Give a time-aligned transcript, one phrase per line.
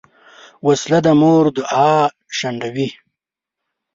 [0.67, 1.95] وسله د مور دعا
[2.37, 2.89] شنډوي